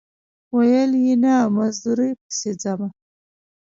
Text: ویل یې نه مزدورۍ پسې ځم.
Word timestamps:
ویل 0.55 0.91
یې 1.05 1.15
نه 1.23 1.33
مزدورۍ 1.55 2.11
پسې 2.21 2.51
ځم. 2.61 2.81